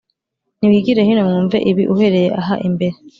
Nimwigire 0.57 1.01
hino 1.07 1.21
mwumve 1.27 1.57
ibi 1.71 1.83
uhereye 1.93 2.29
aha 2.39 2.55
imbere 2.67 2.95